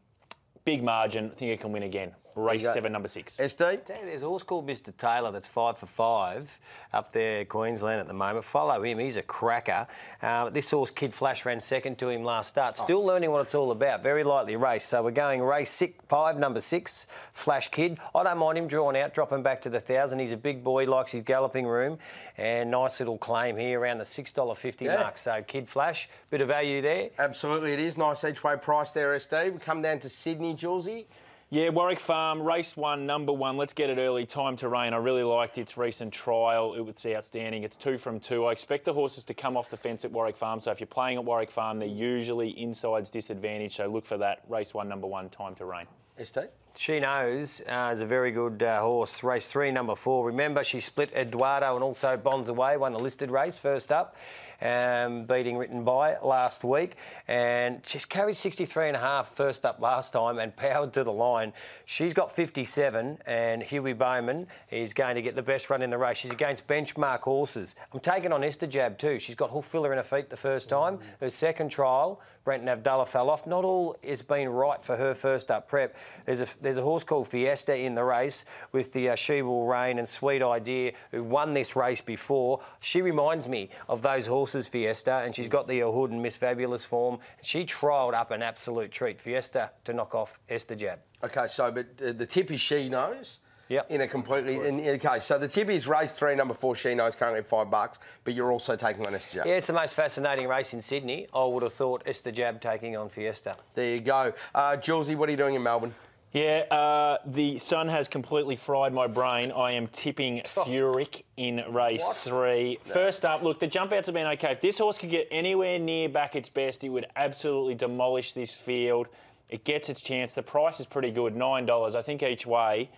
[0.64, 1.30] big margin.
[1.32, 2.12] I think it can win again.
[2.38, 3.38] Race seven, number six.
[3.40, 3.78] Estee?
[3.86, 4.96] There's a horse called Mr.
[4.96, 6.48] Taylor that's five for five
[6.92, 8.44] up there, Queensland at the moment.
[8.44, 9.86] Follow him, he's a cracker.
[10.22, 12.76] Uh, this horse, Kid Flash, ran second to him last start.
[12.76, 14.02] Still learning what it's all about.
[14.02, 14.88] Very lightly raced.
[14.88, 17.98] So we're going race six, five, number six, Flash Kid.
[18.14, 20.20] I don't mind him drawn out, dropping back to the thousand.
[20.20, 21.98] He's a big boy, likes his galloping room.
[22.36, 24.94] And nice little claim here around the $6.50 Yeah.
[24.96, 25.18] mark.
[25.18, 27.10] So Kid Flash, bit of value there.
[27.18, 27.98] Absolutely, it is.
[27.98, 29.50] Nice each way price there, SD.
[29.52, 31.06] We come down to Sydney, Julesy.
[31.50, 33.56] Yeah, Warwick Farm, race one, number one.
[33.56, 34.26] Let's get it early.
[34.26, 34.92] Time to rain.
[34.92, 36.74] I really liked its recent trial.
[36.74, 37.62] It was outstanding.
[37.62, 38.44] It's two from two.
[38.44, 40.60] I expect the horses to come off the fence at Warwick Farm.
[40.60, 43.76] So if you're playing at Warwick Farm, they're usually inside's disadvantage.
[43.76, 44.42] So look for that.
[44.46, 45.86] Race one, number one, time to rain.
[46.18, 46.50] Estate.
[46.76, 49.24] She knows uh, is a very good uh, horse.
[49.24, 50.26] Race three, number four.
[50.26, 54.16] Remember, she split Eduardo and also Bonds Away, won the listed race first up,
[54.60, 56.96] um, beating Written By last week.
[57.26, 61.12] And she's carried 63 and a half first up last time and powered to the
[61.12, 61.52] line.
[61.84, 65.98] She's got 57, and Huey Bowman is going to get the best run in the
[65.98, 66.18] race.
[66.18, 67.74] She's against benchmark horses.
[67.92, 69.18] I'm taking on Estijaab too.
[69.18, 70.98] She's got hoof filler in her feet the first time.
[71.20, 73.46] Her second trial, Brenton Avdulla fell off.
[73.46, 75.94] Not all has been right for her first up prep.
[76.24, 79.66] There's a there's a horse called Fiesta in the race with the uh, She Will
[79.66, 82.62] Rain and Sweet Idea who won this race before.
[82.80, 86.86] She reminds me of those horses, Fiesta, and she's got the Hood and Miss Fabulous
[86.86, 87.18] form.
[87.42, 89.20] She trialled up an absolute treat.
[89.20, 91.00] Fiesta to knock off Estijaab.
[91.22, 93.40] Okay, so but uh, the tip is she knows.
[93.68, 93.90] Yep.
[93.90, 96.74] In a completely in, okay, so the tip is race three, number four.
[96.74, 99.44] She knows currently five bucks, but you're also taking on SJ.
[99.44, 101.28] Yeah, it's the most fascinating race in Sydney.
[101.34, 103.56] I would have thought Estijaab taking on Fiesta.
[103.74, 105.16] There you go, uh, Julesy.
[105.16, 105.94] What are you doing in Melbourne?
[106.32, 109.50] Yeah, uh, the sun has completely fried my brain.
[109.50, 112.78] I am tipping Furyk in race three.
[112.84, 114.52] First up, look, the jump outs have been okay.
[114.52, 118.54] If this horse could get anywhere near back its best, it would absolutely demolish this
[118.54, 119.08] field.
[119.48, 120.34] It gets its chance.
[120.34, 122.90] The price is pretty good, $9, I think, each way.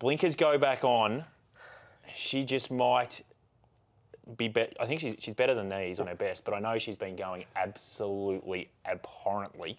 [0.00, 1.24] Blinkers go back on.
[2.16, 3.24] She just might
[4.36, 4.72] be better.
[4.80, 7.14] I think she's, she's better than these on her best, but I know she's been
[7.14, 9.78] going absolutely abhorrently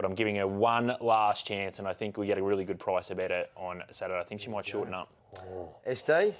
[0.00, 2.78] but I'm giving her one last chance, and I think we get a really good
[2.78, 4.18] price about it on Saturday.
[4.18, 5.12] I think she might shorten up.
[5.86, 6.34] SD.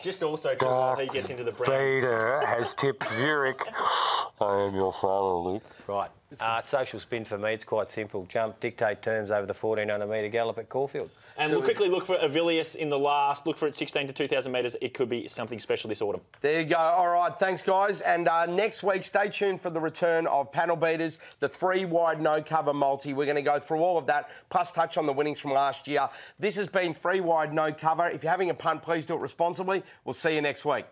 [0.00, 1.72] Just also to he gets into the brand.
[1.72, 3.60] Vader has tipped Zurich.
[4.40, 5.64] I am your father, Luke.
[5.88, 6.10] Right.
[6.38, 8.24] Uh, social spin for me, it's quite simple.
[8.28, 11.10] Jump, dictate terms over the 1400 metre gallop at Caulfield.
[11.40, 13.46] And we'll quickly look for Avilius in the last.
[13.46, 14.76] Look for it 16 to 2,000 metres.
[14.82, 16.20] It could be something special this autumn.
[16.42, 16.76] There you go.
[16.76, 18.02] All right, thanks, guys.
[18.02, 22.20] And uh, next week, stay tuned for the return of panel beaters, the three wide
[22.20, 23.14] no cover multi.
[23.14, 25.88] We're going to go through all of that, plus touch on the winnings from last
[25.88, 26.10] year.
[26.38, 28.06] This has been three wide no cover.
[28.06, 29.82] If you're having a punt, please do it responsibly.
[30.04, 30.84] We'll see you next week.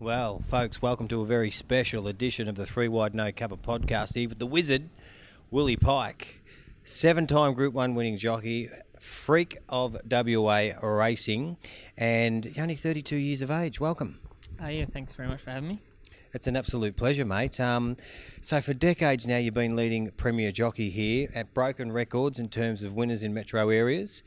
[0.00, 4.14] Well, folks, welcome to a very special edition of the Three Wide No Cover podcast
[4.14, 4.88] here with the wizard,
[5.52, 6.40] Willie Pike,
[6.82, 11.58] seven time Group 1 winning jockey, freak of WA racing,
[11.94, 13.78] and only 32 years of age.
[13.78, 14.18] Welcome.
[14.58, 15.82] Uh, yeah, thanks very much for having me.
[16.32, 17.60] It's an absolute pleasure, mate.
[17.60, 17.98] Um,
[18.40, 22.82] so, for decades now, you've been leading Premier Jockey here at broken records in terms
[22.82, 24.22] of winners in metro areas.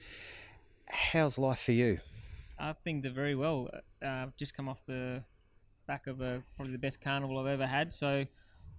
[0.88, 2.02] How's life for you?
[2.60, 3.72] Uh, things are very well.
[4.00, 5.24] Uh, I've just come off the
[5.88, 8.26] back of a, probably the best carnival I've ever had, so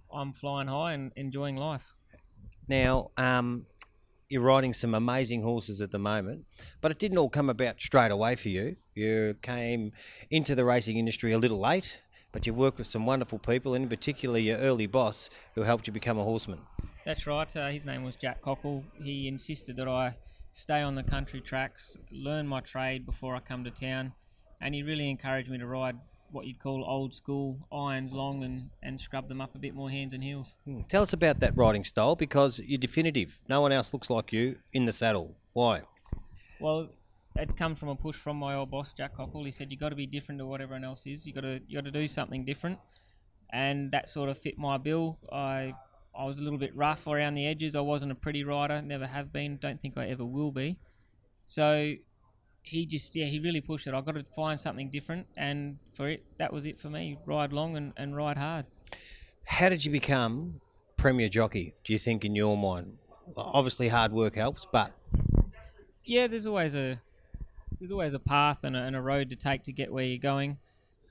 [0.09, 1.96] I'm flying high and enjoying life.
[2.67, 3.65] Now, um,
[4.29, 6.45] you're riding some amazing horses at the moment,
[6.81, 8.75] but it didn't all come about straight away for you.
[8.93, 9.93] You came
[10.29, 11.99] into the racing industry a little late,
[12.31, 15.87] but you worked with some wonderful people, and in particular your early boss, who helped
[15.87, 16.59] you become a horseman.
[17.05, 17.55] That's right.
[17.55, 18.83] Uh, his name was Jack Cockle.
[19.01, 20.17] He insisted that I
[20.51, 24.11] stay on the country tracks, learn my trade before I come to town,
[24.59, 25.95] and he really encouraged me to ride
[26.31, 29.89] what you'd call old school irons long and, and scrub them up a bit more
[29.89, 30.55] hands and heels.
[30.65, 30.81] Hmm.
[30.87, 33.39] Tell us about that riding style because you're definitive.
[33.47, 35.35] No one else looks like you in the saddle.
[35.53, 35.81] Why?
[36.59, 36.89] Well,
[37.35, 39.43] it comes from a push from my old boss, Jack Cockle.
[39.43, 41.25] He said you've got to be different to what everyone else is.
[41.25, 42.79] You've got to you've got to do something different.
[43.51, 45.17] and that sort of fit my bill.
[45.31, 45.73] I
[46.17, 47.75] I was a little bit rough around the edges.
[47.75, 49.57] I wasn't a pretty rider, never have been.
[49.57, 50.77] Don't think I ever will be.
[51.45, 51.93] So
[52.67, 53.93] he just yeah he really pushed it.
[53.93, 57.17] I got to find something different, and for it that was it for me.
[57.25, 58.65] Ride long and, and ride hard.
[59.45, 60.61] How did you become
[60.97, 61.73] premier jockey?
[61.83, 62.97] Do you think in your mind?
[63.35, 64.91] Well, obviously, hard work helps, but
[66.05, 67.01] Yeah, there's always a
[67.79, 70.17] there's always a path and a, and a road to take to get where you're
[70.17, 70.57] going.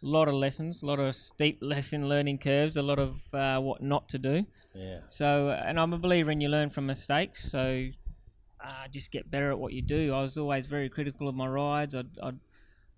[0.03, 3.59] A lot of lessons, a lot of steep lesson learning curves, a lot of uh,
[3.61, 4.47] what not to do.
[4.75, 7.51] yeah, So, and I'm a believer in you learn from mistakes.
[7.51, 7.89] So,
[8.67, 10.13] uh, just get better at what you do.
[10.13, 11.95] I was always very critical of my rides.
[11.95, 12.39] I'd, I'd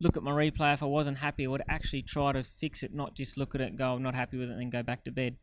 [0.01, 1.45] look at my replay if I wasn't happy.
[1.45, 4.03] I would actually try to fix it, not just look at it and go, I'm
[4.03, 5.37] not happy with it, and then go back to bed.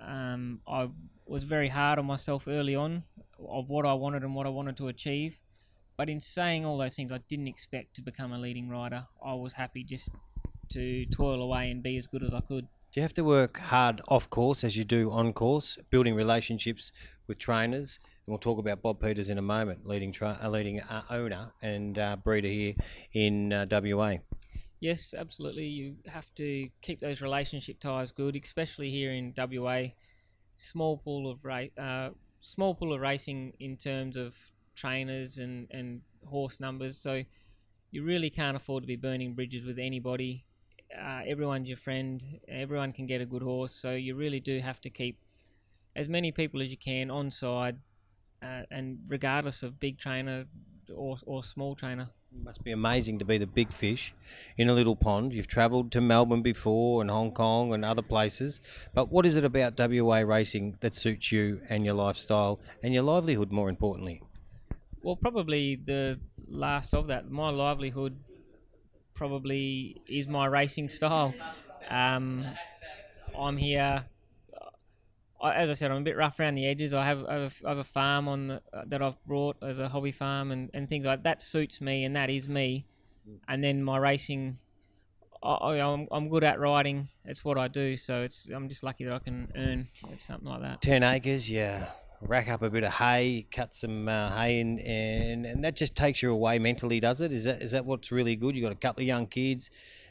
[0.00, 0.88] Um, I
[1.26, 3.04] was very hard on myself early on
[3.38, 5.38] of what I wanted and what I wanted to achieve.
[5.96, 9.06] But in saying all those things, I didn't expect to become a leading rider.
[9.24, 10.08] I was happy just
[10.70, 12.66] to toil away and be as good as I could.
[12.92, 16.90] do you have to work hard off course as you do on course, building relationships
[17.28, 18.00] with trainers?
[18.26, 21.98] We'll talk about Bob Peters in a moment, leading tra- uh, leading uh, owner and
[21.98, 22.74] uh, breeder here
[23.12, 24.16] in uh, WA.
[24.80, 25.66] Yes, absolutely.
[25.66, 29.88] You have to keep those relationship ties good, especially here in WA.
[30.56, 32.10] Small pool of ra- uh,
[32.40, 34.34] small pool of racing in terms of
[34.74, 36.96] trainers and, and horse numbers.
[36.96, 37.24] So
[37.90, 40.44] you really can't afford to be burning bridges with anybody.
[40.98, 42.22] Uh, everyone's your friend.
[42.48, 43.74] Everyone can get a good horse.
[43.74, 45.18] So you really do have to keep
[45.94, 47.78] as many people as you can on side,
[48.44, 50.44] uh, and regardless of big trainer
[50.94, 52.08] or or small trainer.
[52.32, 54.12] It must be amazing to be the big fish
[54.58, 55.32] in a little pond.
[55.32, 58.60] You've travelled to Melbourne before and Hong Kong and other places.
[58.92, 63.04] But what is it about WA racing that suits you and your lifestyle and your
[63.04, 64.20] livelihood, more importantly?
[65.00, 67.30] Well, probably the last of that.
[67.30, 68.16] My livelihood
[69.14, 71.34] probably is my racing style.
[71.88, 72.44] Um,
[73.38, 74.06] I'm here.
[75.44, 76.94] I, as I said, I'm a bit rough around the edges.
[76.94, 79.78] I have, I have, I have a farm on the, uh, that I've brought as
[79.78, 81.42] a hobby farm and, and things like that.
[81.42, 82.86] Suits me, and that is me.
[83.46, 84.58] And then my racing,
[85.42, 87.08] I, I, I'm, I'm good at riding.
[87.26, 87.96] It's what I do.
[87.98, 90.80] So it's I'm just lucky that I can earn something like that.
[90.80, 91.88] 10 acres, yeah.
[92.22, 95.94] Rack up a bit of hay, cut some uh, hay, in, and and that just
[95.94, 97.32] takes you away mentally, does it?
[97.32, 98.56] Is that is that what's really good?
[98.56, 99.68] You have got a couple of young kids,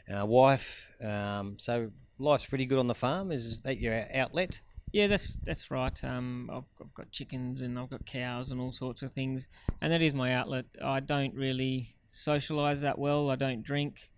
[0.08, 3.32] a wife, um, so life's pretty good on the farm.
[3.32, 4.60] Is that your outlet?
[4.94, 6.04] Yeah, that's that's right.
[6.04, 9.48] Um, I've, I've got chickens and I've got cows and all sorts of things,
[9.80, 10.66] and that is my outlet.
[10.80, 13.28] I don't really socialise that well.
[13.28, 14.08] I don't drink,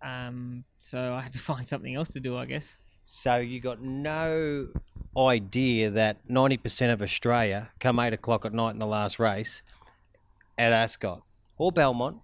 [0.00, 2.76] um, so I had to find something else to do, I guess.
[3.04, 4.68] So you got no
[5.18, 9.62] idea that ninety percent of Australia, come eight o'clock at night in the last race,
[10.56, 11.22] at Ascot
[11.58, 12.18] or Belmont,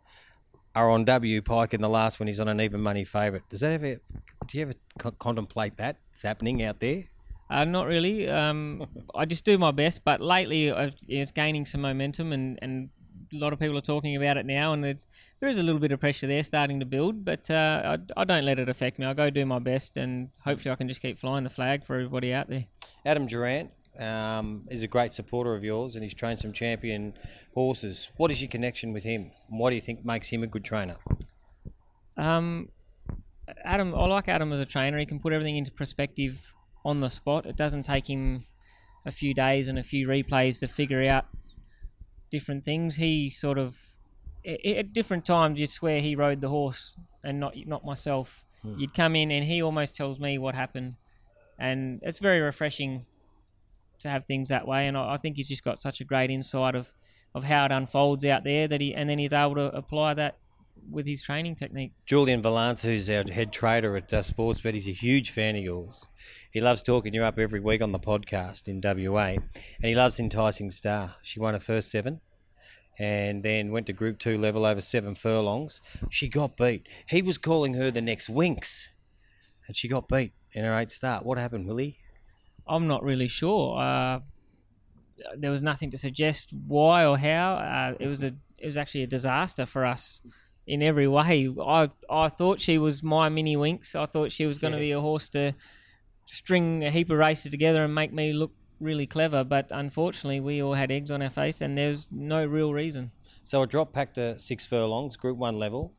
[0.77, 3.43] are on W Pike in the last when he's on an even money favourite.
[3.49, 3.97] Does that ever?
[4.47, 7.07] Do you ever co- contemplate that it's happening out there?
[7.51, 8.29] Uh, not really.
[8.29, 12.89] Um, I just do my best, but lately I've, it's gaining some momentum, and, and
[13.33, 15.09] a lot of people are talking about it now, and there's
[15.41, 18.25] there is a little bit of pressure there starting to build, but uh, I, I
[18.25, 19.07] don't let it affect me.
[19.07, 21.95] I go do my best, and hopefully I can just keep flying the flag for
[21.95, 22.67] everybody out there.
[23.05, 27.15] Adam Durrant um, is a great supporter of yours, and he's trained some champion
[27.55, 28.09] horses.
[28.17, 29.31] What is your connection with him?
[29.51, 30.97] And why do you think makes him a good trainer?
[32.17, 32.69] Um,
[33.65, 34.99] Adam, I like Adam as a trainer.
[34.99, 37.47] He can put everything into perspective on the spot.
[37.47, 38.45] It doesn't take him
[39.05, 41.27] a few days and a few replays to figure out
[42.31, 42.97] different things.
[42.97, 43.77] He sort of
[44.45, 48.45] at different times you'd swear he rode the horse and not not myself.
[48.63, 48.79] Hmm.
[48.79, 50.95] You'd come in and he almost tells me what happened,
[51.59, 53.07] and it's very refreshing
[54.01, 54.87] to have things that way.
[54.87, 56.95] And I, I think he's just got such a great insight of
[57.35, 60.39] of how it unfolds out there that he and then he's able to apply that
[60.91, 61.93] with his training technique.
[62.07, 66.05] Julian Valance, who's our head trader at uh, Sportsbet, he's a huge fan of yours.
[66.51, 69.41] He loves talking you up every week on the podcast in WA, and
[69.83, 71.17] he loves Enticing Star.
[71.23, 72.21] She won her first seven,
[72.99, 75.81] and then went to Group Two level over seven furlongs.
[76.11, 76.87] She got beat.
[77.07, 78.89] He was calling her the next Winx,
[79.67, 81.25] and she got beat in her eighth start.
[81.25, 81.99] What happened, Willie?
[82.67, 83.79] I'm not really sure.
[83.79, 84.21] Uh,
[85.37, 87.55] there was nothing to suggest why or how.
[87.55, 90.21] Uh, it was a it was actually a disaster for us
[90.67, 91.49] in every way.
[91.61, 93.95] I I thought she was my mini Winx.
[93.95, 95.55] I thought she was going to be a horse to
[96.27, 99.45] string a heap of races together and make me look really clever.
[99.45, 103.11] But unfortunately, we all had eggs on our face, and there's no real reason.
[103.45, 105.95] So a drop pack to six furlongs, Group One level.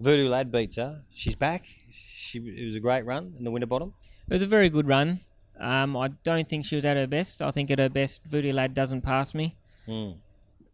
[0.00, 1.02] Voodoo Lad beats her.
[1.14, 1.66] She's back.
[2.14, 3.94] She it was a great run in the Winterbottom.
[4.28, 5.20] It was a very good run.
[5.58, 7.40] Um, I don't think she was at her best.
[7.40, 9.56] I think at her best, Voodoo Lad doesn't pass me.
[9.86, 10.12] Hmm.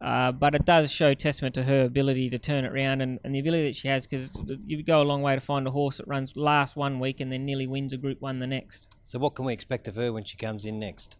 [0.03, 3.33] Uh, but it does show testament to her ability to turn it around and, and
[3.33, 5.99] the ability that she has because you go a long way to find a horse
[5.99, 8.89] that runs last one week and then nearly wins a Group One the next.
[9.03, 11.17] So what can we expect of her when she comes in next?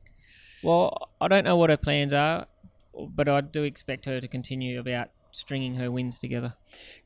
[0.65, 2.47] Well, I don't know what her plans are,
[2.93, 6.55] but I do expect her to continue about stringing her wins together.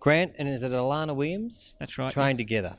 [0.01, 1.75] Grant and is it Alana Williams?
[1.79, 2.11] That's right.
[2.11, 2.47] Trained yes.
[2.47, 2.77] together.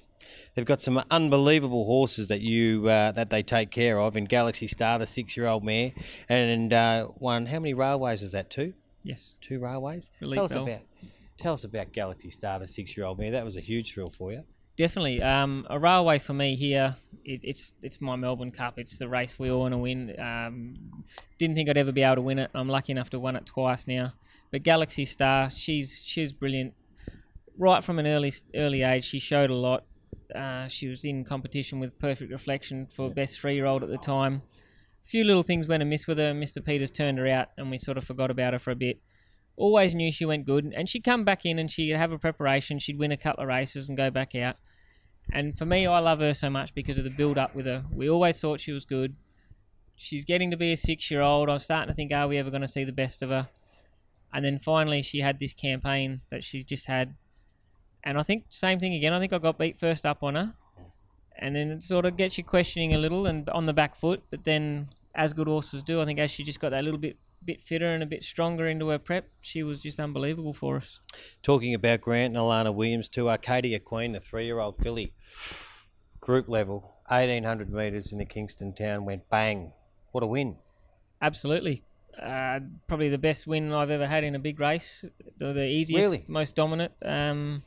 [0.56, 4.66] They've got some unbelievable horses that you uh, that they take care of in Galaxy
[4.66, 5.92] Star, the six-year-old mare,
[6.28, 7.46] and uh, one.
[7.46, 8.50] How many railways is that?
[8.50, 8.74] Two.
[9.08, 9.36] Yes.
[9.40, 10.10] Two railways.
[10.20, 10.64] Elite tell us Bell.
[10.64, 10.82] about.
[11.38, 13.32] Tell us about Galaxy Star, the six-year-old mare.
[13.32, 14.44] That was a huge thrill for you.
[14.76, 15.22] Definitely.
[15.22, 16.98] Um, a railway for me here.
[17.24, 18.78] It, it's it's my Melbourne Cup.
[18.78, 20.20] It's the race we all want to win.
[20.20, 21.04] Um,
[21.38, 22.52] didn't think I'd ever be able to win it.
[22.54, 24.14] I'm lucky enough to win it twice now.
[24.52, 26.74] But Galaxy Star, she's she's brilliant.
[27.58, 29.86] Right from an early early age, she showed a lot.
[30.36, 33.98] Uh, she was in competition with Perfect Reflection for best three year old at the
[33.98, 34.42] time.
[35.08, 36.34] A few little things went amiss with her.
[36.34, 36.62] Mr.
[36.62, 39.00] Peters turned her out, and we sort of forgot about her for a bit.
[39.56, 42.78] Always knew she went good, and she'd come back in and she'd have a preparation.
[42.78, 44.58] She'd win a couple of races and go back out.
[45.32, 47.86] And for me, I love her so much because of the build up with her.
[47.90, 49.16] We always thought she was good.
[49.96, 51.50] She's getting to be a six year old.
[51.50, 53.48] I was starting to think, are we ever going to see the best of her?
[54.34, 57.16] And then finally, she had this campaign that she just had.
[58.04, 59.14] And I think, same thing again.
[59.14, 60.54] I think I got beat first up on her.
[61.40, 64.24] And then it sort of gets you questioning a little and on the back foot.
[64.30, 67.18] But then, as good horses do, I think as she just got that little bit
[67.44, 71.02] bit fitter and a bit stronger into her prep, she was just unbelievable for us.
[71.44, 75.14] Talking about Grant and Alana Williams to Arcadia Queen, the three-year-old filly,
[76.20, 79.72] group level, 1800 metres in the Kingston town, went bang.
[80.12, 80.58] What a win!
[81.22, 81.84] Absolutely.
[82.22, 85.06] Uh, probably the best win I've ever had in a big race.
[85.38, 86.26] The, the easiest, Really?
[86.28, 86.94] most dominant.
[87.04, 87.64] Um,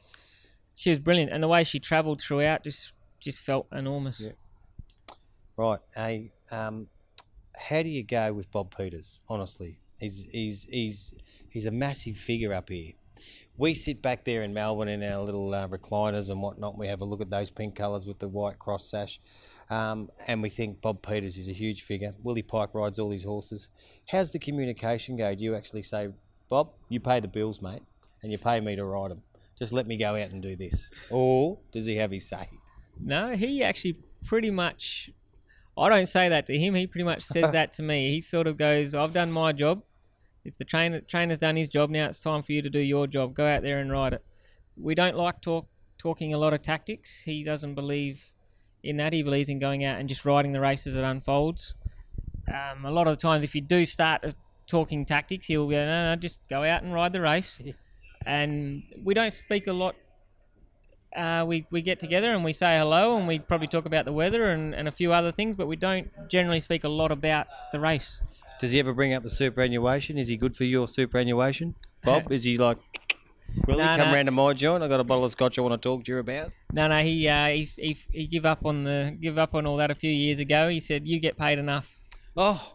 [0.74, 4.22] she was brilliant, and the way she travelled throughout just just felt enormous.
[5.56, 5.80] Right.
[5.94, 6.88] Hey, um,
[7.60, 9.20] how do you go with Bob Peters?
[9.28, 11.14] Honestly, he's he's he's
[11.48, 12.92] he's a massive figure up here.
[13.56, 16.78] We sit back there in Melbourne in our little uh, recliners and whatnot.
[16.78, 19.20] We have a look at those pink colours with the white cross sash,
[19.68, 22.14] um, and we think Bob Peters is a huge figure.
[22.22, 23.68] Willie Pike rides all his horses.
[24.08, 25.34] How's the communication go?
[25.34, 26.08] Do you actually say,
[26.48, 27.82] Bob, you pay the bills, mate,
[28.22, 29.22] and you pay me to ride them?
[29.58, 30.90] Just let me go out and do this.
[31.10, 32.48] Or does he have his say?
[32.98, 35.10] No, he actually pretty much.
[35.80, 36.74] I don't say that to him.
[36.74, 38.12] He pretty much says that to me.
[38.12, 39.82] He sort of goes, "I've done my job.
[40.44, 43.06] If the trainer trainer's done his job, now it's time for you to do your
[43.06, 43.34] job.
[43.34, 44.24] Go out there and ride it."
[44.76, 45.66] We don't like talk
[45.98, 47.22] talking a lot of tactics.
[47.24, 48.32] He doesn't believe
[48.82, 49.12] in that.
[49.12, 51.74] He believes in going out and just riding the race as it unfolds.
[52.48, 54.32] Um, a lot of the times, if you do start uh,
[54.66, 57.60] talking tactics, he'll go, "No, no, just go out and ride the race."
[58.26, 59.96] And we don't speak a lot
[61.16, 64.12] uh, we, we get together and we say hello and we probably talk about the
[64.12, 67.46] weather and, and a few other things, but we don't generally speak a lot about
[67.72, 68.22] the race.
[68.60, 70.18] Does he ever bring up the superannuation?
[70.18, 72.30] Is he good for your superannuation, Bob?
[72.30, 72.78] Is he like,
[73.66, 74.14] really No, come no.
[74.14, 74.82] round to my joint?
[74.82, 76.52] I got a bottle of scotch I want to talk to you about.
[76.72, 79.78] No, no, he uh, he's, he he give up on the give up on all
[79.78, 80.68] that a few years ago.
[80.68, 81.98] He said, "You get paid enough."
[82.36, 82.74] Oh,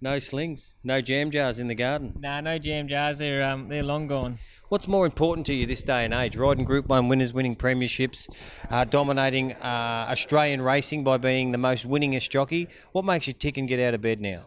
[0.00, 2.14] no slings, no jam jars in the garden.
[2.18, 3.18] Nah, no jam jars.
[3.18, 4.38] They're um they're long gone.
[4.72, 6.34] What's more important to you this day and age?
[6.34, 8.26] Riding Group One winners, winning premierships,
[8.70, 12.70] uh, dominating uh, Australian racing by being the most winningest jockey.
[12.92, 14.46] What makes you tick and get out of bed now?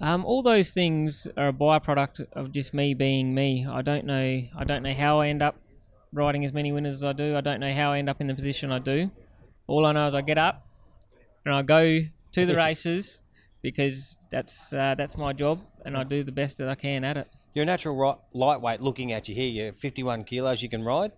[0.00, 3.66] Um, all those things are a byproduct of just me being me.
[3.66, 4.40] I don't know.
[4.56, 5.56] I don't know how I end up
[6.10, 7.36] riding as many winners as I do.
[7.36, 9.10] I don't know how I end up in the position I do.
[9.66, 10.66] All I know is I get up
[11.44, 12.86] and I go to the Yes.
[12.86, 13.20] races
[13.60, 17.18] because that's uh, that's my job, and I do the best that I can at
[17.18, 17.28] it.
[17.54, 18.80] You're a natural ri- lightweight.
[18.80, 20.62] Looking at you here, you're 51 kilos.
[20.62, 21.12] You can ride.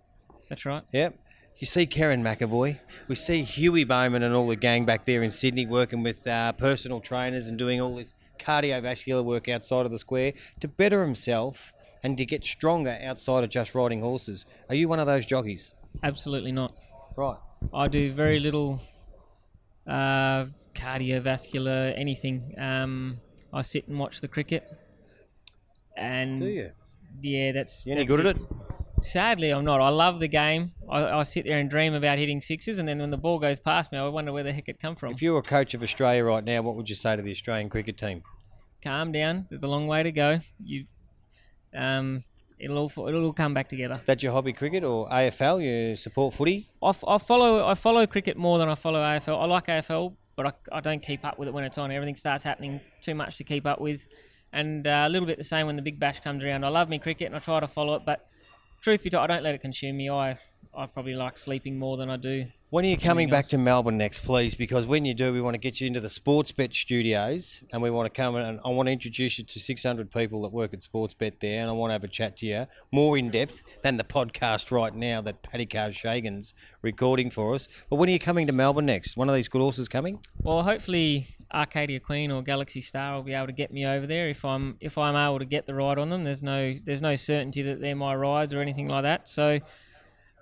[0.49, 0.83] That's right.
[0.91, 1.17] Yep.
[1.57, 2.79] You see Kerrin McEvoy.
[3.07, 6.53] We see Huey Bowman and all the gang back there in Sydney working with uh,
[6.53, 11.71] personal trainers and doing all this cardiovascular work outside of the square to better himself
[12.01, 14.45] and to get stronger outside of just riding horses.
[14.69, 15.71] Are you one of those jockeys?
[16.01, 16.73] Absolutely not.
[17.15, 17.37] Right.
[17.73, 18.81] I do very little
[19.85, 22.55] uh, cardiovascular anything.
[22.57, 23.19] Um,
[23.53, 24.67] I sit and watch the cricket.
[26.01, 26.71] And Do you?
[27.21, 27.85] Yeah, that's.
[27.85, 28.41] You any good at it?
[29.01, 29.81] Sadly, I'm not.
[29.81, 30.73] I love the game.
[30.89, 33.59] I, I sit there and dream about hitting sixes, and then when the ball goes
[33.59, 35.11] past me, I wonder where the heck it come from.
[35.13, 37.31] If you were a coach of Australia right now, what would you say to the
[37.31, 38.23] Australian cricket team?
[38.83, 39.47] Calm down.
[39.49, 40.41] There's a long way to go.
[40.63, 40.85] You,
[41.75, 42.23] um,
[42.59, 43.95] it'll all it'll all come back together.
[43.95, 45.63] Is that your hobby cricket or AFL?
[45.63, 46.69] You support footy?
[46.81, 49.39] I, f- I follow I follow cricket more than I follow AFL.
[49.41, 51.91] I like AFL, but I, I don't keep up with it when it's on.
[51.91, 54.07] Everything starts happening too much to keep up with,
[54.53, 56.63] and uh, a little bit the same when the Big Bash comes around.
[56.63, 58.27] I love me cricket and I try to follow it, but
[58.81, 60.09] truth be told, I don't let it consume me.
[60.09, 60.37] I
[60.73, 62.45] I probably like sleeping more than I do.
[62.69, 64.55] When are you coming back to Melbourne next, please?
[64.55, 67.89] Because when you do, we want to get you into the Sportsbet studios, and we
[67.89, 70.79] want to come and I want to introduce you to 600 people that work at
[70.79, 73.97] Sportsbet there, and I want to have a chat to you more in depth than
[73.97, 77.67] the podcast right now that Paddy Shagan's recording for us.
[77.89, 79.17] But when are you coming to Melbourne next?
[79.17, 80.19] One of these good horses coming?
[80.41, 84.29] Well, hopefully Arcadia Queen or Galaxy Star will be able to get me over there
[84.29, 86.23] if I'm if I'm able to get the ride on them.
[86.23, 89.27] There's no there's no certainty that they're my rides or anything like that.
[89.27, 89.59] So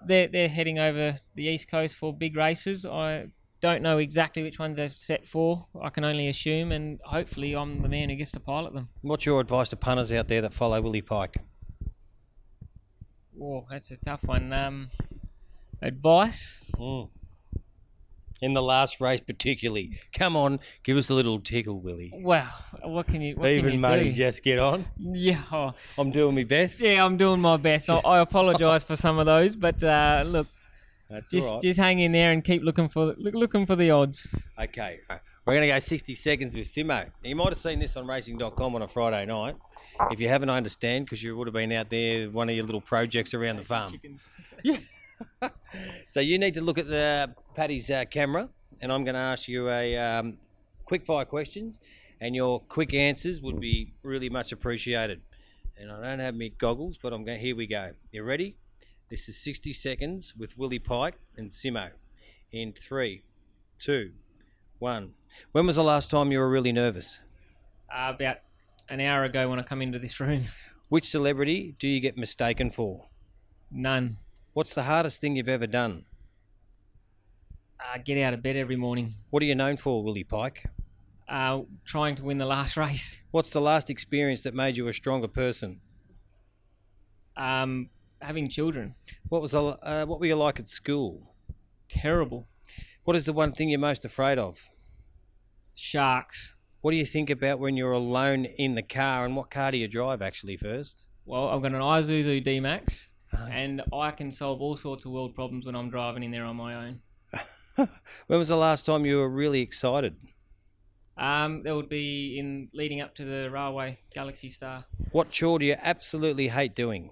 [0.06, 2.86] they're they're heading over the east coast for big races.
[2.86, 3.28] I
[3.62, 5.68] don't know exactly which ones they're set for.
[5.82, 8.90] I can only assume, and hopefully I'm the man who gets to pilot them.
[9.02, 11.38] What's your advice to punters out there that follow Willie Pike?
[13.42, 14.52] Oh, that's a tough one.
[14.54, 14.90] Um,
[15.82, 16.62] advice.
[18.42, 20.00] In the last race, particularly.
[20.14, 22.12] Come on, give us a little tickle, Willie.
[22.16, 22.48] Wow,
[22.84, 24.12] what can you what can Even you money, do?
[24.14, 24.86] just get on.
[24.98, 25.42] Yeah.
[25.52, 26.80] oh, I'm doing my best.
[26.80, 27.90] Yeah, I'm doing my best.
[27.90, 30.48] I, I apologise for some of those, but uh, look,
[31.10, 31.62] That's just right.
[31.62, 34.26] just hang in there and keep looking for look, looking for the odds.
[34.58, 35.00] Okay,
[35.46, 37.08] we're going to go 60 seconds with Simo.
[37.24, 39.56] You might have seen this on racing.com on a Friday night.
[40.12, 42.64] If you haven't, I understand because you would have been out there, one of your
[42.66, 44.00] little projects around the farm.
[44.64, 44.78] Yeah.
[46.10, 48.50] so you need to look at the Paddy's uh, camera,
[48.82, 50.38] and I'm going to ask you a um,
[50.86, 51.80] quick fire questions,
[52.22, 55.22] and your quick answers would be really much appreciated.
[55.78, 57.40] And I don't have my goggles, but I'm going.
[57.40, 57.92] Here we go.
[58.12, 58.56] You ready?
[59.10, 61.90] This is 60 seconds with Willie Pike and Simo.
[62.52, 63.24] In three,
[63.78, 64.12] two,
[64.80, 65.12] one.
[65.52, 67.20] When was the last time you were really nervous?
[67.94, 68.38] Uh, about
[68.90, 70.44] an hour ago when I come into this room,
[70.90, 73.08] Which celebrity do you get mistaken for?
[73.72, 74.18] none.
[74.60, 76.04] What's the hardest thing you've ever done?
[77.80, 80.66] Uh, get out of bed every morning, What are you known for, Willie Pike?
[81.30, 83.16] uh, trying to win the last race.
[83.32, 85.80] What's the last experience that made you a stronger person?
[87.38, 87.90] Um,
[88.22, 88.96] having children,
[89.30, 91.34] What was the, uh, what were you like at school?
[91.88, 92.46] terrible.
[93.06, 94.68] What is the one thing you're most afraid of?
[95.74, 96.56] Sharks.
[96.82, 99.78] What do you think about when you're alone in the car, and what car do
[99.78, 101.06] you drive actually first?
[101.26, 105.36] Well, I've got an Isuzu D Max, and I can solve all sorts of world
[105.36, 107.02] problems when I'm driving in there on my own.
[108.28, 110.18] When was the last time you were really excited?
[111.18, 114.86] Um, that would be in leading up to the railway Galaxy Star.
[115.12, 117.12] What chore do you absolutely hate doing?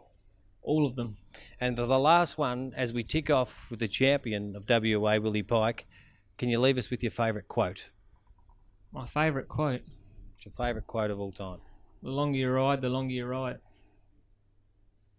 [0.62, 1.18] All of them.
[1.60, 5.44] And for the last one, as we tick off with the champion of WA, Willie
[5.44, 5.88] Pike,
[6.38, 7.90] can you leave us with your favourite quote?
[8.92, 11.60] My favourite quote: What's your favourite quote of all time?
[12.04, 13.60] "The longer you ride, the longer you ride."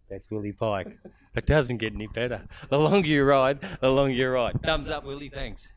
[0.09, 0.99] That's Willie Pike.
[1.35, 2.43] It doesn't get any better.
[2.71, 4.63] The longer you ride, the longer you ride.
[4.63, 5.29] Thumbs up, Willie.
[5.29, 5.73] Thanks.